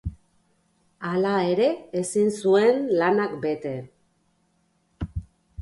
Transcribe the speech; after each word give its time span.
Hala 1.09 1.33
ere 1.49 1.67
ezin 2.01 2.33
zuen 2.39 2.83
lanak 3.03 3.37
bete. 3.47 3.75